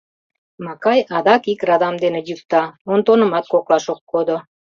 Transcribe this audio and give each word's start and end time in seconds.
Макай 0.65 0.99
адак 1.17 1.43
ик 1.51 1.61
радам 1.69 1.95
дене 2.03 2.19
йӱкта, 2.27 2.63
Онтонымат 2.91 3.45
коклаш 3.51 3.85
ок 3.93 4.01
кодо. 4.11 4.37